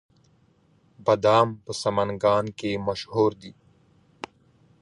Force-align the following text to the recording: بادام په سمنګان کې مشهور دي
بادام 1.05 1.47
په 1.63 1.71
سمنګان 1.81 2.45
کې 2.59 2.71
مشهور 2.87 3.31
دي 3.41 3.51